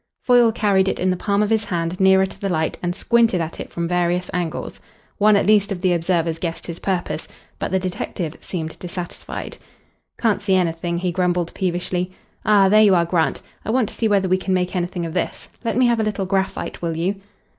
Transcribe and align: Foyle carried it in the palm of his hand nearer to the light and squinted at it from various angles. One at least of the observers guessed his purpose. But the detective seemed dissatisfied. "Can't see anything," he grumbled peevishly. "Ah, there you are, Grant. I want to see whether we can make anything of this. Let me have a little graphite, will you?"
Foyle 0.23 0.51
carried 0.51 0.87
it 0.87 0.99
in 0.99 1.11
the 1.11 1.15
palm 1.15 1.43
of 1.43 1.51
his 1.51 1.65
hand 1.65 1.99
nearer 1.99 2.25
to 2.25 2.41
the 2.41 2.49
light 2.49 2.75
and 2.81 2.95
squinted 2.95 3.39
at 3.39 3.59
it 3.59 3.69
from 3.69 3.87
various 3.87 4.31
angles. 4.33 4.79
One 5.19 5.35
at 5.35 5.45
least 5.45 5.71
of 5.71 5.81
the 5.81 5.93
observers 5.93 6.39
guessed 6.39 6.65
his 6.65 6.79
purpose. 6.79 7.27
But 7.59 7.69
the 7.71 7.77
detective 7.77 8.35
seemed 8.41 8.79
dissatisfied. 8.79 9.57
"Can't 10.17 10.41
see 10.41 10.55
anything," 10.55 10.97
he 10.97 11.11
grumbled 11.11 11.53
peevishly. 11.53 12.11
"Ah, 12.43 12.67
there 12.67 12.81
you 12.81 12.95
are, 12.95 13.05
Grant. 13.05 13.43
I 13.63 13.69
want 13.69 13.89
to 13.89 13.93
see 13.93 14.07
whether 14.07 14.27
we 14.27 14.37
can 14.37 14.55
make 14.55 14.75
anything 14.75 15.05
of 15.05 15.13
this. 15.13 15.49
Let 15.63 15.77
me 15.77 15.85
have 15.85 15.99
a 15.99 16.03
little 16.03 16.25
graphite, 16.25 16.81
will 16.81 16.97
you?" 16.97 17.21